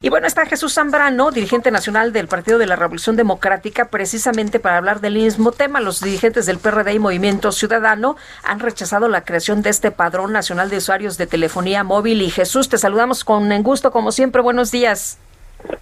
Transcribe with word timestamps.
Y 0.00 0.10
bueno, 0.10 0.28
está 0.28 0.46
Jesús 0.46 0.74
Zambrano, 0.74 1.32
dirigente 1.32 1.72
nacional 1.72 2.12
del 2.12 2.28
Partido 2.28 2.58
de 2.58 2.66
la 2.66 2.76
Revolución 2.76 3.16
Democrática, 3.16 3.86
precisamente 3.86 4.60
para 4.60 4.76
hablar 4.76 5.00
del 5.00 5.14
mismo 5.14 5.50
tema. 5.50 5.80
Los 5.80 6.00
dirigentes 6.00 6.46
del 6.46 6.60
PRD 6.60 6.92
y 6.92 6.98
Movimiento 7.00 7.50
Ciudadano 7.50 8.14
han 8.44 8.60
rechazado 8.60 9.08
la 9.08 9.24
creación 9.24 9.60
de 9.60 9.70
este 9.70 9.90
Padrón 9.90 10.32
Nacional 10.32 10.70
de 10.70 10.76
Usuarios 10.76 11.18
de 11.18 11.26
Telefonía 11.26 11.82
Móvil. 11.82 12.22
Y 12.22 12.30
Jesús, 12.30 12.68
te 12.68 12.78
saludamos 12.78 13.24
con 13.24 13.50
gusto, 13.64 13.90
como 13.90 14.12
siempre. 14.12 14.40
Buenos 14.40 14.70
días. 14.70 15.18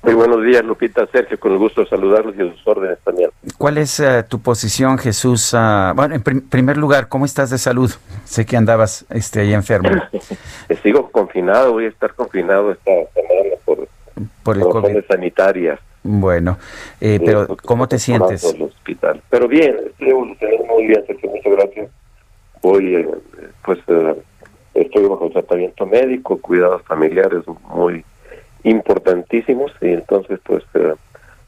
Muy 0.03 0.15
buenos 0.15 0.43
días, 0.43 0.65
Lupita. 0.65 1.07
Sergio, 1.09 1.39
con 1.39 1.53
el 1.53 1.59
gusto 1.59 1.83
de 1.83 1.89
saludarlos 1.89 2.35
y 2.39 2.41
a 2.41 2.51
sus 2.51 2.67
órdenes 2.67 2.99
también. 3.01 3.29
¿Cuál 3.59 3.77
es 3.77 4.01
uh, 4.01 4.23
tu 4.27 4.41
posición, 4.41 4.97
Jesús? 4.97 5.53
Uh, 5.53 5.93
bueno, 5.95 6.15
en 6.15 6.23
pr 6.23 6.41
primer 6.49 6.79
lugar, 6.79 7.09
¿cómo 7.09 7.27
estás 7.27 7.51
de 7.51 7.59
salud? 7.59 7.93
Sé 8.25 8.47
que 8.47 8.57
andabas 8.57 9.05
este, 9.11 9.41
ahí 9.41 9.53
enfermo. 9.53 9.91
Sigo 10.83 11.11
confinado, 11.11 11.73
voy 11.73 11.85
a 11.85 11.89
estar 11.89 12.15
confinado 12.15 12.73
esta 12.73 12.93
semana 13.13 13.56
por, 14.47 14.57
el 14.57 14.63
COVID. 14.63 15.05
sanitarias. 15.09 15.81
Bueno, 16.03 16.57
eh, 17.01 17.21
pero 17.25 17.47
porque 17.49 17.67
¿cómo 17.67 17.89
te 17.89 17.99
sientes? 17.99 18.45
hospital. 18.45 19.21
Pero 19.29 19.49
bien, 19.49 19.77
estoy 19.87 20.11
evolucionando 20.11 20.65
muy 20.67 20.87
bien, 20.87 21.05
muchas 21.09 21.53
gracias. 21.53 21.91
Voy, 22.63 22.95
eh, 22.95 23.09
pues, 23.65 23.79
eh, 23.89 24.15
estoy 24.75 25.09
bajo 25.09 25.29
tratamiento 25.31 25.85
médico, 25.85 26.39
cuidados 26.41 26.83
familiares 26.83 27.43
muy 27.69 28.05
importantísimos 28.63 29.73
y 29.81 29.89
entonces, 29.89 30.39
pues, 30.45 30.63
eh, 30.75 30.95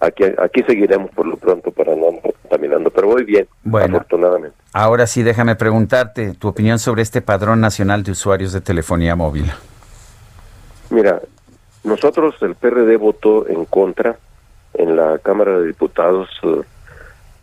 aquí 0.01 0.25
aquí 0.39 0.63
seguiremos 0.65 1.11
por 1.13 1.27
lo 1.27 1.37
pronto 1.37 1.71
para 1.71 1.95
no 1.95 2.09
andar 2.09 2.33
contaminando, 2.43 2.91
pero 2.91 3.09
voy 3.09 3.25
bien, 3.25 3.47
Bueno. 3.63 3.97
afortunadamente. 3.97 4.57
Ahora 4.73 5.07
sí, 5.07 5.23
déjame 5.23 5.55
preguntarte 5.55 6.35
tu 6.35 6.49
opinión 6.49 6.79
sobre 6.79 7.03
este 7.03 7.21
Padrón 7.23 7.61
Nacional 7.61 8.03
de 8.03 8.13
Usuarios 8.13 8.53
de 8.53 8.61
Telefonía 8.61 9.15
Móvil. 9.17 9.51
Mira, 10.91 11.21
nosotros 11.89 12.35
el 12.43 12.55
PRD 12.55 12.97
votó 12.97 13.49
en 13.49 13.65
contra 13.65 14.17
en 14.75 14.97
la 14.97 15.19
Cámara 15.19 15.59
de 15.59 15.67
Diputados 15.67 16.29
eh, 16.43 16.61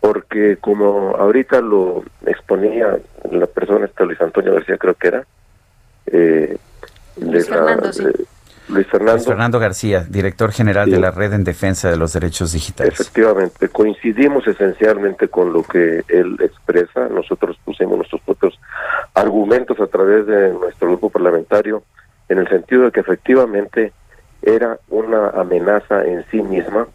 porque 0.00 0.56
como 0.58 1.16
ahorita 1.16 1.60
lo 1.60 2.04
exponía 2.26 2.98
la 3.30 3.46
persona 3.46 3.86
esta 3.86 4.04
Luis 4.04 4.20
Antonio 4.20 4.54
García 4.54 4.78
creo 4.78 4.94
que 4.94 5.08
era 5.08 5.26
eh, 6.06 6.56
de 7.16 7.26
Luis 7.32 7.48
Fernando, 7.48 7.92
sí. 7.92 8.04
eh, 8.04 8.12
Luis 8.68 8.86
Fernando, 8.88 9.14
Luis 9.14 9.26
Fernando 9.26 9.58
García, 9.58 10.04
director 10.08 10.52
general 10.52 10.86
Sí. 10.86 10.90
de 10.92 11.00
la 11.00 11.10
Red 11.12 11.32
en 11.34 11.44
Defensa 11.44 11.88
de 11.90 11.96
los 11.96 12.12
Derechos 12.12 12.52
Digitales. 12.52 12.92
Efectivamente, 12.92 13.68
coincidimos 13.68 14.46
esencialmente 14.46 15.28
con 15.28 15.52
lo 15.52 15.62
que 15.62 16.02
él 16.08 16.36
expresa. 16.40 17.08
Nosotros 17.08 17.56
pusimos 17.64 17.96
nuestros 17.96 18.20
propios 18.22 18.58
argumentos 19.14 19.78
a 19.80 19.86
través 19.86 20.26
de 20.26 20.52
nuestro 20.52 20.88
grupo 20.88 21.10
parlamentario 21.10 21.84
en 22.28 22.38
el 22.38 22.48
sentido 22.48 22.82
de 22.84 22.90
que 22.90 23.00
efectivamente 23.00 23.92
era 24.46 24.78
una 24.88 25.30
amenaza 25.30 26.04
en 26.04 26.24
sí 26.30 26.40
misma 26.40 26.86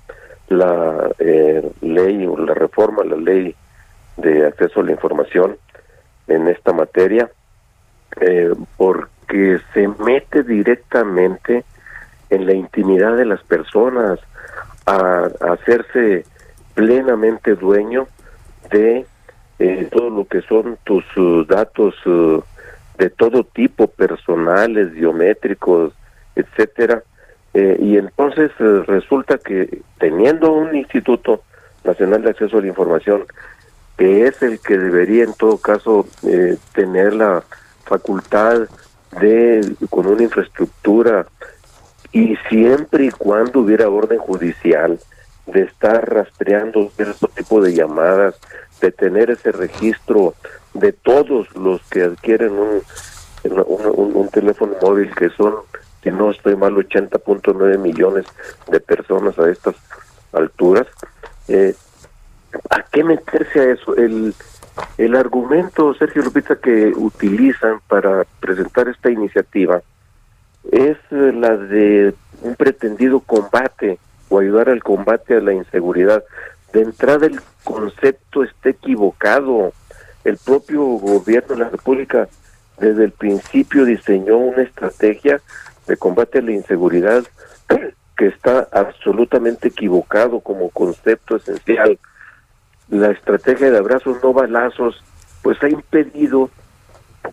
la 0.48 1.12
eh, 1.20 1.70
ley 1.82 2.26
o 2.26 2.38
la 2.38 2.54
reforma 2.54 3.04
la 3.04 3.18
ley 3.18 3.56
de 4.18 4.48
acceso 4.48 4.80
a 4.80 4.84
la 4.84 4.92
información 4.92 5.58
en 6.28 6.48
esta 6.48 6.74
materia 6.74 7.30
eh, 8.20 8.54
porque 8.78 9.60
se 9.74 9.88
mete 9.88 10.44
directamente 10.44 11.64
en 12.30 12.46
la 12.46 12.54
intimidad 12.54 13.16
de 13.18 13.26
las 13.26 13.44
personas 13.44 14.20
a, 14.86 15.30
hacerse 15.52 16.26
plenamente 16.74 17.56
dueño 17.56 18.08
de 18.72 19.06
eh, 19.60 19.88
todo 19.92 20.10
lo 20.10 20.26
que 20.26 20.42
son 20.42 20.78
tus 20.84 21.04
datos 21.48 21.94
uh, 22.06 22.42
de 22.98 23.10
todo 23.10 23.44
tipo, 23.44 23.88
personales, 23.88 24.92
biométricos, 24.94 25.94
etcétera. 26.36 27.04
Eh, 27.54 27.78
y 27.80 27.98
entonces 27.98 28.52
eh, 28.60 28.84
resulta 28.88 29.38
que 29.38 29.82
teniendo 30.00 30.52
un 30.54 30.76
Instituto 30.76 31.44
Nacional 31.84 32.22
de 32.24 32.30
Acceso 32.30 32.58
a 32.58 32.62
la 32.62 32.68
Información, 32.68 33.26
que 33.98 34.26
es 34.28 34.42
el 34.42 34.60
que 34.60 34.78
debería 34.78 35.24
en 35.26 35.34
todo 35.34 35.58
caso 35.58 36.08
eh, 36.24 36.58
tener 36.74 37.14
la 37.14 37.44
facultad 37.84 38.62
de, 39.20 39.76
con 39.90 40.08
una 40.08 40.24
infraestructura 40.24 41.28
y 42.14 42.36
siempre 42.50 43.06
y 43.06 43.12
cuando 43.12 43.60
hubiera 43.60 43.90
orden 43.90 44.20
judicial 44.20 45.00
de 45.46 45.64
estar 45.64 46.10
rastreando 46.14 46.90
cierto 46.96 47.28
tipo 47.28 47.62
de 47.62 47.74
llamadas, 47.74 48.40
de 48.80 48.92
tener 48.92 49.30
ese 49.32 49.52
registro 49.52 50.36
de 50.74 50.94
todos 50.94 51.54
los 51.56 51.82
que 51.90 52.04
adquieren 52.04 52.54
un- 52.54 52.82
un 53.44 54.30
teléfono 54.30 54.74
móvil, 54.82 55.14
que 55.16 55.30
son, 55.32 55.56
si 56.04 56.12
no 56.12 56.32
estoy 56.32 56.56
mal, 56.56 56.74
80.9 56.74 57.78
millones 57.78 58.26
de 58.70 58.80
personas 58.80 59.38
a 59.38 59.50
estas 59.50 59.76
alturas. 60.34 60.88
Eh, 61.48 61.76
¿A 62.70 62.84
qué 62.84 63.04
meterse 63.04 63.60
a 63.60 63.72
eso? 63.72 63.96
El, 63.96 64.34
el 64.98 65.16
argumento, 65.16 65.94
Sergio 65.94 66.24
Lupita, 66.24 66.56
que 66.56 66.92
utilizan 66.96 67.80
para 67.88 68.26
presentar 68.40 68.88
esta 68.88 69.10
iniciativa 69.10 69.82
es 70.72 70.98
eh, 71.12 71.34
la 71.34 71.58
de 71.58 72.14
un 72.42 72.56
pretendido 72.56 73.20
combate 73.20 74.00
o 74.30 74.40
ayudar 74.40 74.70
al 74.70 74.84
combate 74.84 75.36
a 75.36 75.42
la 75.42 75.54
inseguridad. 75.54 76.24
De 76.74 76.82
entrada 76.82 77.26
el 77.26 77.40
concepto 77.64 78.44
está 78.44 78.70
equivocado. 78.70 79.74
El 80.24 80.38
propio 80.38 80.84
gobierno 80.84 81.56
de 81.56 81.64
la 81.64 81.70
República 81.70 82.28
desde 82.80 83.06
el 83.06 83.12
principio 83.12 83.86
diseñó 83.86 84.38
una 84.38 84.64
estrategia 84.64 85.42
de 85.92 85.98
combate 85.98 86.40
a 86.40 86.42
la 86.42 86.54
inseguridad 86.54 87.24
que 88.18 88.28
está 88.28 88.70
absolutamente 88.72 89.68
equivocado 89.68 90.40
como 90.40 90.70
concepto 90.70 91.36
esencial. 91.36 92.00
La 92.90 93.12
estrategia 93.12 93.70
de 93.70 93.78
abrazos 93.78 94.24
no 94.24 94.32
balazos 94.32 95.04
pues 95.42 95.62
ha 95.62 95.68
impedido 95.68 96.50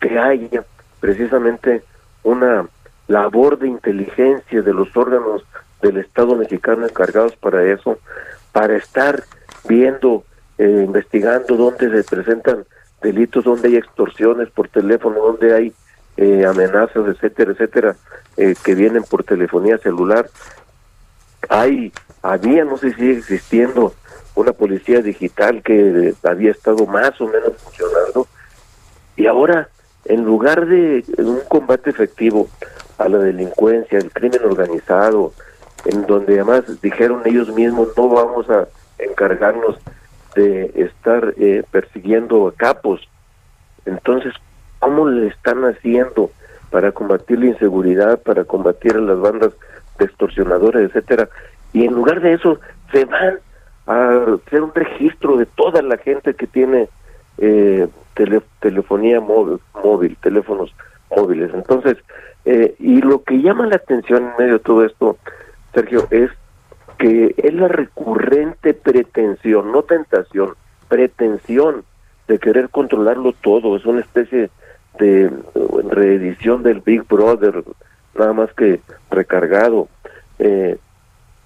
que 0.00 0.19
haya 0.19 0.64
precisamente 0.98 1.84
una 2.24 2.69
labor 3.06 3.58
de 3.60 3.69
inteligencia 3.69 4.60
de 4.60 4.75
los 4.75 4.94
órganos 4.96 5.44
del 5.80 5.98
Estado 5.98 6.34
mexicano 6.34 6.84
encargados 6.84 7.36
para 7.36 7.62
eso, 7.62 7.98
para 8.50 8.76
estar 8.76 9.22
viendo, 9.69 10.25
eh, 10.58 10.82
investigando 10.84 11.56
dónde 11.56 11.90
se 11.90 12.02
presentan 12.02 12.64
delitos, 13.02 13.44
dónde 13.44 13.69
hay 13.69 13.76
extorsiones 13.76 14.50
por 14.50 14.69
teléfono, 14.69 15.20
dónde 15.20 15.54
hay 15.54 15.72
eh, 16.18 16.44
amenazas, 16.44 17.06
etcétera, 17.06 17.52
etcétera, 17.52 17.96
eh, 18.36 18.54
que 18.62 18.74
vienen 18.74 19.04
por 19.04 19.24
telefonía 19.24 19.78
celular. 19.78 20.28
Hay, 21.48 21.92
había, 22.22 22.64
no 22.64 22.76
sé 22.76 22.90
si 22.90 22.96
sigue 22.96 23.18
existiendo, 23.18 23.94
una 24.34 24.52
policía 24.52 25.00
digital 25.00 25.62
que 25.62 26.14
había 26.22 26.50
estado 26.52 26.86
más 26.86 27.20
o 27.20 27.26
menos 27.26 27.54
funcionando 27.56 28.28
y 29.16 29.26
ahora, 29.26 29.68
en 30.04 30.24
lugar 30.24 30.66
de 30.66 31.02
un 31.18 31.40
combate 31.48 31.90
efectivo 31.90 32.48
a 32.98 33.08
la 33.08 33.18
delincuencia, 33.18 33.98
al 33.98 34.12
crimen 34.12 34.44
organizado, 34.44 35.32
en 35.84 36.06
donde 36.06 36.34
además 36.34 36.64
dijeron 36.81 37.22
ellos 37.25 37.48
mismos 37.48 37.88
no 37.96 38.08
vamos 38.08 38.48
a 38.50 38.69
encargarnos 38.98 39.76
de 40.37 40.70
estar 40.76 41.34
eh, 41.37 41.64
persiguiendo 41.70 42.46
a 42.46 42.52
capos. 42.52 43.08
Entonces, 43.87 44.34
¿cómo 44.88 45.06
le 45.06 45.26
están 45.26 45.67
haciendo 45.67 46.31
para 46.70 46.93
combatir 46.93 47.38
la 47.40 47.46
inseguridad, 47.49 48.23
para 48.23 48.44
combatir 48.44 48.96
a 48.96 49.00
las 49.00 49.20
bandas 49.20 49.50
de 49.99 50.06
extorsionadores, 50.06 50.88
etcétera? 50.88 51.29
Y 51.75 51.85
en 51.85 51.93
lugar 51.93 52.23
de 52.23 52.32
eso, 52.32 52.58
se 52.90 53.05
van 53.05 53.38
a 53.87 54.25
hacer 54.46 54.62
un 54.62 54.75
registro 54.75 55.37
de 55.37 55.44
toda 55.44 55.82
la 55.82 55.99
gente 55.99 56.32
que 56.32 56.46
tiene 56.46 56.88
eh, 57.37 57.87
tele- 58.14 58.40
telefonía 58.61 59.20
móvil, 59.20 59.58
móvil, 59.85 60.17
teléfonos 60.23 60.75
móviles. 61.14 61.50
Entonces, 61.52 61.99
eh, 62.46 62.75
y 62.79 63.02
lo 63.02 63.23
que 63.25 63.43
llama 63.43 63.67
la 63.67 63.76
atención 63.76 64.23
en 64.23 64.32
medio 64.38 64.55
de 64.55 64.64
todo 64.64 64.87
esto, 64.87 65.19
Sergio, 65.75 66.06
es 66.11 66.31
que 66.96 67.34
es 67.37 67.52
la 67.52 67.69
recurrente 67.69 68.73
pretensión, 68.73 69.70
no 69.70 69.82
tentación, 69.82 70.55
pretensión 70.88 71.84
de 72.26 72.38
querer 72.38 72.70
controlarlo 72.70 73.34
todo. 73.43 73.76
Es 73.76 73.84
una 73.84 74.00
especie 74.00 74.50
eh, 75.00 75.30
reedición 75.90 76.62
del 76.62 76.80
Big 76.80 77.06
Brother, 77.06 77.64
nada 78.18 78.32
más 78.32 78.52
que 78.54 78.80
recargado, 79.10 79.88
eh, 80.38 80.78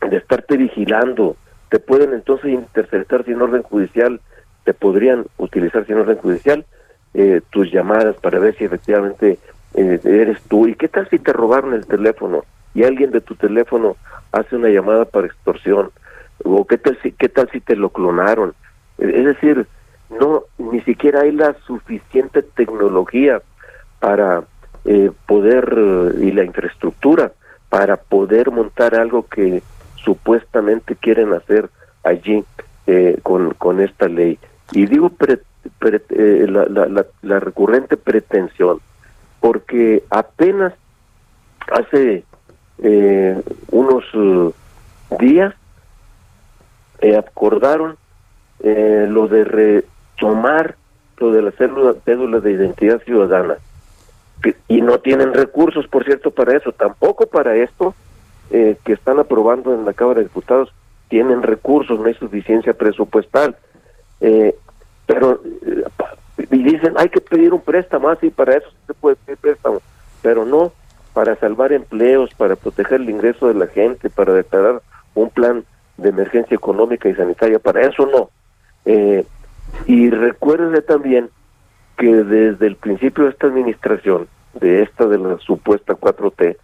de 0.01 0.17
estarte 0.17 0.57
vigilando, 0.57 1.37
te 1.69 1.79
pueden 1.79 2.13
entonces 2.13 2.51
interceptar 2.51 3.25
sin 3.25 3.41
orden 3.41 3.63
judicial, 3.63 4.21
te 4.65 4.75
podrían 4.75 5.25
utilizar 5.39 5.87
sin 5.87 5.97
orden 5.97 6.19
judicial 6.19 6.67
eh, 7.15 7.41
tus 7.51 7.71
llamadas 7.71 8.17
para 8.17 8.39
ver 8.39 8.57
si 8.57 8.65
efectivamente 8.65 9.39
eh, 9.75 10.01
eres 10.05 10.41
tú. 10.43 10.67
¿Y 10.67 10.75
qué 10.75 10.89
tal 10.89 11.09
si 11.09 11.19
te 11.19 11.33
robaron 11.33 11.75
el 11.75 11.87
teléfono 11.87 12.45
y 12.75 12.85
alguien 12.85 13.11
de 13.11 13.21
tu 13.21 13.35
teléfono 13.35 13.97
hace 14.33 14.57
una 14.57 14.69
llamada 14.69 15.05
para 15.05 15.27
extorsión? 15.27 15.91
¿O 16.45 16.67
qué 16.67 16.79
tal 16.79 16.99
qué 17.19 17.29
tal 17.29 17.49
si 17.51 17.61
te 17.61 17.77
lo 17.77 17.91
clonaron? 17.91 18.55
Es 18.99 19.25
decir, 19.25 19.67
no 20.21 20.45
ni 20.59 20.81
siquiera 20.83 21.21
hay 21.21 21.33
la 21.33 21.55
suficiente 21.67 22.43
tecnología 22.43 23.43
para 24.01 24.45
eh, 24.85 25.13
poder 25.27 26.17
y 26.21 26.33
la 26.33 26.43
infraestructura 26.43 27.31
para 27.69 27.97
poder 27.97 28.51
montar 28.51 28.97
algo 28.97 29.27
que 29.29 29.63
supuestamente 29.95 30.97
quieren 30.97 31.33
hacer 31.33 31.71
allí 32.03 32.45
eh, 32.89 33.17
con, 33.23 33.55
con 33.55 33.81
esta 33.81 34.09
ley. 34.09 34.41
Y 34.73 34.87
digo 34.87 35.13
eh, 35.21 36.47
la, 36.49 36.67
la, 36.67 37.07
la, 37.23 37.39
recurrente 37.39 37.97
pretensión, 37.97 38.81
porque 39.39 40.03
apenas 40.11 40.75
hace 41.71 42.25
unos 43.71 44.05
días 45.21 45.55
acordaron 47.17 47.97
lo 48.59 49.29
de 49.29 49.85
retomar 50.23 50.77
lo 51.19 51.33
de 51.33 51.43
la 51.43 51.51
célula, 51.53 51.95
cédula 52.05 52.41
de 52.41 52.53
identidad 52.53 53.03
ciudadana. 53.03 53.57
Y 54.67 54.81
no 54.81 54.99
tienen 54.99 55.35
recursos, 55.35 55.87
por 55.87 56.05
cierto, 56.05 56.31
para 56.31 56.57
eso. 56.57 56.73
Tampoco 56.73 57.27
para 57.27 57.55
esto 57.57 57.95
eh, 58.51 58.77
que 58.85 58.93
están 58.93 59.19
aprobando 59.21 59.73
en 59.75 59.85
la 59.85 59.93
Cámara 59.93 60.19
de 60.19 60.25
Diputados 60.25 60.73
tienen 61.09 61.43
recursos, 61.43 62.01
no 62.01 62.07
hay 62.07 62.15
suficiencia 62.15 62.73
presupuestal. 62.73 63.57
Eh, 64.21 64.55
pero, 65.07 65.41
eh, 65.67 65.85
y 66.51 66.63
dicen, 66.63 66.95
hay 66.97 67.09
que 67.09 67.21
pedir 67.21 67.53
un 67.53 67.61
préstamo, 67.61 68.09
así 68.09 68.29
ah, 68.29 68.33
para 68.35 68.57
eso 68.57 68.69
se 68.87 68.95
puede 68.95 69.17
pedir 69.17 69.39
préstamo. 69.39 69.81
Pero 70.23 70.45
no 70.45 70.73
para 71.13 71.37
salvar 71.37 71.73
empleos, 71.73 72.31
para 72.35 72.57
proteger 72.57 73.03
el 73.03 73.11
ingreso 73.11 73.47
de 73.47 73.55
la 73.55 73.67
gente, 73.67 74.09
para 74.09 74.33
declarar 74.33 74.81
un 75.15 75.29
plan 75.29 75.65
de 75.99 76.09
emergencia 76.09 76.55
económica 76.55 77.09
y 77.09 77.15
sanitaria, 77.15 77.59
para 77.59 77.83
eso 77.83 78.07
no. 78.07 78.31
Eh, 78.87 79.27
y 79.87 80.11
recuerde 80.11 80.83
también 80.83 81.31
que 81.97 82.25
desde 82.25 82.67
el 82.67 82.77
principio 82.77 83.25
de 83.25 83.31
esta 83.31 83.47
administración, 83.47 84.29
de 84.55 84.83
esta 84.83 85.07
de 85.07 85.19
la 85.19 85.39
supuesta 85.39 85.95
4T, 85.95 86.57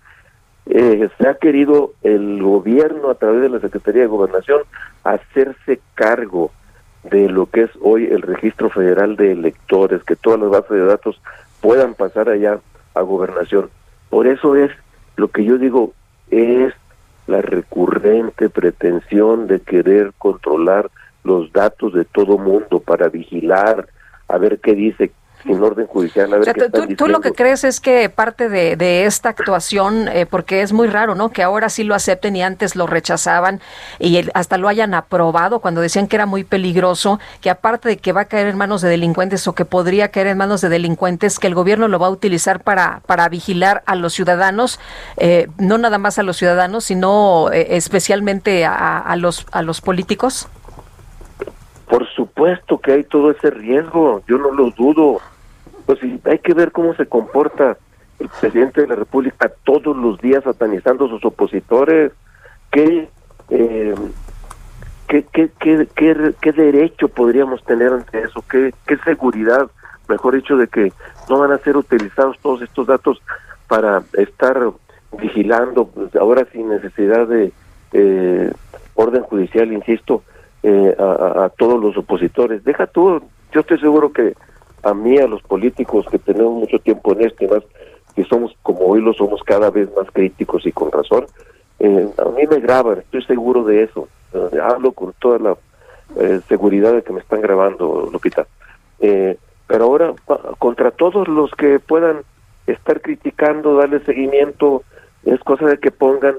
eh, 0.70 1.08
se 1.16 1.28
ha 1.28 1.34
querido 1.34 1.92
el 2.02 2.42
gobierno 2.42 3.10
a 3.10 3.14
través 3.14 3.40
de 3.40 3.48
la 3.48 3.60
Secretaría 3.60 4.02
de 4.02 4.08
Gobernación 4.08 4.62
hacerse 5.02 5.80
cargo 5.94 6.50
de 7.04 7.28
lo 7.28 7.46
que 7.46 7.62
es 7.62 7.70
hoy 7.80 8.04
el 8.06 8.22
registro 8.22 8.68
federal 8.68 9.16
de 9.16 9.32
electores, 9.32 10.02
que 10.04 10.16
todas 10.16 10.40
las 10.40 10.50
bases 10.50 10.70
de 10.70 10.84
datos 10.84 11.20
puedan 11.60 11.94
pasar 11.94 12.28
allá 12.28 12.60
a 12.94 13.00
gobernación. 13.00 13.70
Por 14.10 14.26
eso 14.26 14.56
es 14.56 14.70
lo 15.16 15.28
que 15.28 15.44
yo 15.44 15.58
digo, 15.58 15.92
es 16.30 16.74
la 17.26 17.40
recurrente 17.40 18.48
pretensión 18.48 19.46
de 19.46 19.60
querer 19.60 20.12
controlar 20.18 20.90
los 21.28 21.52
datos 21.52 21.92
de 21.94 22.04
todo 22.04 22.38
mundo 22.38 22.80
para 22.80 23.08
vigilar, 23.08 23.86
a 24.26 24.38
ver 24.38 24.58
qué 24.60 24.74
dice 24.74 25.12
sin 25.42 25.62
orden 25.62 25.86
judicial. 25.86 26.32
A 26.32 26.38
ver 26.38 26.54
qué 26.54 26.96
tú, 26.96 27.06
lo 27.06 27.20
que 27.20 27.32
crees 27.32 27.64
es 27.64 27.80
que 27.80 28.08
parte 28.08 28.48
de, 28.48 29.04
esta 29.04 29.28
actuación, 29.30 30.08
eh, 30.08 30.26
porque 30.26 30.62
es 30.62 30.72
muy 30.72 30.88
raro, 30.88 31.14
¿no? 31.14 31.30
Que 31.30 31.42
ahora 31.42 31.68
sí 31.68 31.84
lo 31.84 31.94
acepten 31.94 32.36
y 32.36 32.42
antes 32.42 32.76
lo 32.76 32.86
rechazaban 32.86 33.60
y 33.98 34.28
hasta 34.34 34.58
lo 34.58 34.68
hayan 34.68 34.94
aprobado 34.94 35.60
cuando 35.60 35.80
decían 35.80 36.08
que 36.08 36.16
era 36.16 36.26
muy 36.26 36.44
peligroso, 36.44 37.20
que 37.40 37.50
aparte 37.50 37.88
de 37.88 37.96
que 37.98 38.12
va 38.12 38.22
a 38.22 38.24
caer 38.26 38.48
en 38.48 38.56
manos 38.56 38.82
de 38.82 38.88
delincuentes 38.88 39.46
o 39.46 39.54
que 39.54 39.64
podría 39.64 40.08
caer 40.08 40.28
en 40.28 40.38
manos 40.38 40.60
de 40.60 40.68
delincuentes, 40.68 41.38
que 41.38 41.46
el 41.46 41.54
gobierno 41.54 41.88
lo 41.88 41.98
va 41.98 42.08
a 42.08 42.10
utilizar 42.10 42.60
para, 42.60 43.00
para 43.06 43.28
vigilar 43.28 43.82
a 43.86 43.94
los 43.94 44.14
ciudadanos, 44.14 44.80
eh, 45.16 45.48
no 45.58 45.78
nada 45.78 45.98
más 45.98 46.18
a 46.18 46.22
los 46.22 46.36
ciudadanos, 46.36 46.84
sino 46.84 47.50
eh, 47.52 47.76
especialmente 47.76 48.64
a, 48.64 48.98
a, 48.98 49.16
los, 49.16 49.46
a 49.52 49.62
los 49.62 49.80
políticos. 49.80 50.48
Supuesto 52.38 52.78
que 52.78 52.92
hay 52.92 53.02
todo 53.02 53.32
ese 53.32 53.50
riesgo, 53.50 54.22
yo 54.28 54.38
no 54.38 54.52
lo 54.52 54.70
dudo. 54.70 55.20
Pues 55.86 55.98
hay 56.24 56.38
que 56.38 56.54
ver 56.54 56.70
cómo 56.70 56.94
se 56.94 57.04
comporta 57.04 57.76
el 58.20 58.28
presidente 58.28 58.80
de 58.80 58.86
la 58.86 58.94
República 58.94 59.50
todos 59.64 59.96
los 59.96 60.20
días 60.20 60.44
satanizando 60.44 61.06
a 61.06 61.08
sus 61.08 61.24
opositores. 61.24 62.12
¿Qué, 62.70 63.08
eh, 63.50 63.94
qué, 65.08 65.26
qué, 65.32 65.50
qué, 65.58 66.34
qué, 66.40 66.52
derecho 66.52 67.08
podríamos 67.08 67.64
tener 67.64 67.92
ante 67.92 68.22
eso? 68.22 68.44
¿Qué, 68.48 68.72
¿Qué 68.86 68.96
seguridad, 68.98 69.68
mejor 70.08 70.36
dicho, 70.36 70.56
de 70.56 70.68
que 70.68 70.92
no 71.28 71.40
van 71.40 71.50
a 71.50 71.58
ser 71.58 71.76
utilizados 71.76 72.38
todos 72.38 72.62
estos 72.62 72.86
datos 72.86 73.20
para 73.66 74.04
estar 74.12 74.62
vigilando, 75.20 75.88
pues, 75.88 76.14
ahora 76.14 76.46
sin 76.52 76.68
necesidad 76.68 77.26
de 77.26 77.52
eh, 77.94 78.52
orden 78.94 79.24
judicial, 79.24 79.72
insisto, 79.72 80.22
eh, 80.64 80.96
a, 80.98 81.50
todos 81.56 81.80
los 81.80 81.96
opositores. 81.96 82.64
Deja 82.64 82.88
tú, 82.88 83.22
yo 83.52 83.60
estoy 83.60 83.78
seguro 83.78 84.12
que 84.12 84.34
a 84.82 84.92
mí, 84.92 85.16
a 85.18 85.28
los 85.28 85.40
políticos 85.42 86.06
que 86.10 86.18
tenemos 86.18 86.52
mucho 86.52 86.80
tiempo 86.80 87.12
en 87.12 87.26
esto, 87.26 87.46
más 87.46 87.62
que 88.16 88.24
somos 88.24 88.56
como 88.64 88.80
hoy 88.80 89.00
lo 89.00 89.12
somos 89.12 89.40
cada 89.44 89.70
vez 89.70 89.88
más 89.96 90.10
críticos 90.12 90.66
y 90.66 90.72
con 90.72 90.90
razón, 90.90 91.26
eh, 91.78 92.08
a 92.18 92.28
mí 92.30 92.42
me 92.50 92.58
graban, 92.58 92.98
estoy 92.98 93.22
seguro 93.22 93.62
de 93.62 93.84
eso. 93.84 94.08
Eh, 94.34 94.58
hablo 94.60 94.90
con 94.92 95.12
toda 95.20 95.38
la 95.38 95.56
seguridad 96.48 96.94
de 96.94 97.02
que 97.02 97.12
me 97.12 97.20
están 97.20 97.40
grabando, 97.40 98.08
Lupita. 98.10 98.46
pero 98.98 99.84
ahora, 99.84 100.14
contra 100.58 100.90
todos 100.90 101.28
los 101.28 101.52
que 101.52 101.78
puedan 101.78 102.22
estar 102.66 103.00
criticando, 103.00 103.76
darle 103.76 104.00
seguimiento, 104.00 104.82
es 105.24 105.38
cosa 105.40 105.66
de 105.66 105.78
que 105.78 105.90
pongan 105.90 106.36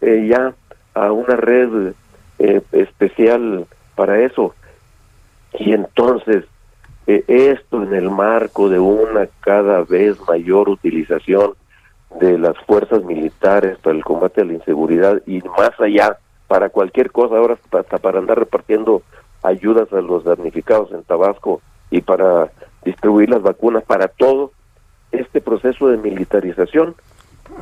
ya 0.00 0.54
a 0.94 1.12
una 1.12 1.34
red 1.34 1.94
eh, 2.38 2.62
especial 2.72 3.66
para 3.94 4.20
eso. 4.20 4.54
Y 5.58 5.72
entonces, 5.72 6.44
eh, 7.06 7.24
esto 7.28 7.82
en 7.82 7.94
el 7.94 8.10
marco 8.10 8.68
de 8.68 8.78
una 8.78 9.28
cada 9.40 9.82
vez 9.82 10.18
mayor 10.28 10.68
utilización 10.68 11.54
de 12.20 12.38
las 12.38 12.56
fuerzas 12.66 13.02
militares 13.04 13.78
para 13.78 13.96
el 13.96 14.04
combate 14.04 14.42
a 14.42 14.44
la 14.44 14.54
inseguridad 14.54 15.22
y 15.26 15.40
más 15.58 15.78
allá, 15.78 16.18
para 16.46 16.68
cualquier 16.68 17.10
cosa, 17.10 17.36
ahora 17.36 17.58
hasta 17.72 17.98
para 17.98 18.18
andar 18.18 18.38
repartiendo 18.38 19.02
ayudas 19.42 19.92
a 19.92 20.00
los 20.00 20.24
damnificados 20.24 20.92
en 20.92 21.02
Tabasco 21.04 21.60
y 21.90 22.00
para 22.00 22.50
distribuir 22.84 23.30
las 23.30 23.42
vacunas, 23.42 23.82
para 23.84 24.08
todo, 24.08 24.52
este 25.10 25.40
proceso 25.40 25.88
de 25.88 25.96
militarización 25.96 26.94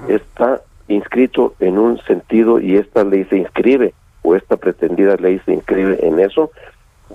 está 0.09 0.63
inscrito 0.89 1.55
en 1.61 1.79
un 1.79 1.99
sentido 2.03 2.61
y 2.61 2.77
esta 2.77 3.05
ley 3.05 3.25
se 3.25 3.39
inscribe 3.39 3.95
o 4.25 4.35
esta 4.35 4.57
pretendida 4.57 5.15
ley 5.17 5.41
se 5.45 5.53
inscribe 5.53 6.05
en 6.05 6.19
eso, 6.19 6.51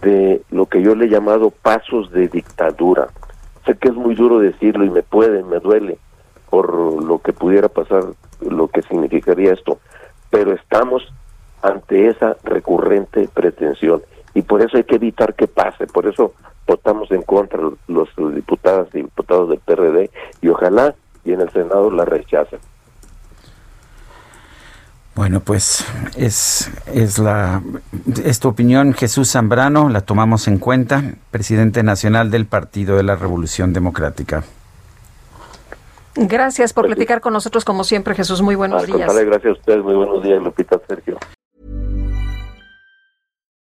de 0.02 0.42
lo 0.52 0.68
que 0.68 0.82
yo 0.82 0.96
le 0.96 1.06
he 1.06 1.10
llamado 1.10 1.50
pasos 1.50 2.12
de 2.12 2.28
dictadura. 2.30 3.08
Sé 3.66 3.76
que 3.76 3.90
es 3.90 3.96
muy 3.96 4.16
duro 4.16 4.40
decirlo 4.40 4.86
y 4.86 4.90
me 4.90 5.04
puede, 5.04 5.44
me 5.44 5.60
duele 5.60 5.98
por 6.50 6.74
lo 7.04 7.20
que 7.20 7.34
pudiera 7.34 7.68
pasar, 7.68 8.04
lo 8.42 8.68
que 8.70 8.82
significaría 8.84 9.54
esto, 9.54 9.80
pero 10.30 10.54
estamos 10.54 11.04
ante 11.62 12.08
esa 12.08 12.38
recurrente 12.44 13.28
pretensión 13.34 14.02
y 14.34 14.44
por 14.44 14.62
eso 14.62 14.78
hay 14.78 14.84
que 14.84 14.96
evitar 14.96 15.34
que 15.34 15.48
pase, 15.48 15.88
por 15.88 16.08
eso 16.08 16.34
votamos 16.66 17.12
en 17.12 17.24
contra 17.24 17.60
los 17.88 18.10
diputadas 18.36 18.88
y 18.94 19.02
diputados 19.02 19.50
del 19.50 19.60
PRD 19.60 20.10
y 20.42 20.50
ojalá 20.50 20.96
y 21.26 21.34
en 21.34 21.42
el 21.42 21.50
Senado 21.52 21.92
la 21.92 22.06
rechacen. 22.06 22.60
Bueno, 25.20 25.42
pues 25.42 25.86
es, 26.16 26.72
es, 26.94 27.20
la, 27.20 27.62
es 28.24 28.40
tu 28.40 28.48
opinión, 28.48 28.94
Jesús 28.94 29.30
Zambrano, 29.34 29.90
la 29.90 30.00
tomamos 30.00 30.48
en 30.48 30.60
cuenta, 30.60 31.04
presidente 31.30 31.84
nacional 31.84 32.32
del 32.32 32.46
Partido 32.46 32.96
de 32.96 33.04
la 33.04 33.18
Revolución 33.18 33.74
Democrática. 33.74 34.46
Gracias 36.16 36.72
por 36.72 36.86
platicar 36.86 37.20
con 37.20 37.34
nosotros 37.34 37.66
como 37.66 37.84
siempre, 37.84 38.16
Jesús. 38.16 38.42
Muy 38.42 38.56
buenos 38.56 38.88
días. 38.88 39.14
gracias 39.14 39.58
a 39.58 39.60
ustedes. 39.60 39.84
Muy 39.84 39.96
buenos 39.96 40.24
días, 40.24 40.42
Lupita, 40.42 40.80
Sergio. 40.88 41.18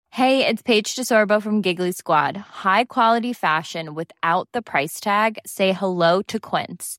Hey, 0.09 0.47
it's 0.49 0.62
Paige 0.62 0.97
DeSorbo 0.97 1.42
from 1.42 1.61
Giggly 1.61 1.92
Squad. 1.92 2.38
High 2.64 2.87
quality 2.87 3.35
fashion 3.35 3.94
without 3.94 4.49
the 4.54 4.62
price 4.62 4.99
tag. 5.00 5.38
Say 5.44 5.75
hello 5.75 6.23
to 6.28 6.40
Quince. 6.40 6.99